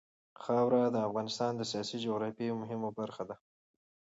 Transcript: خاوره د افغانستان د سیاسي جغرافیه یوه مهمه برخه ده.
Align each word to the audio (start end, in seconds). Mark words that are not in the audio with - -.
خاوره 0.43 0.81
د 0.91 0.97
افغانستان 1.07 1.51
د 1.55 1.61
سیاسي 1.71 1.97
جغرافیه 2.03 2.45
یوه 2.49 2.59
مهمه 2.63 2.89
برخه 2.99 3.23
ده. 3.29 3.35